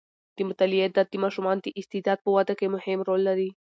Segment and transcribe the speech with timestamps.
[0.35, 3.49] د مطالعې عادت د ماشومانو د استعداد په وده کې مهم رول لري.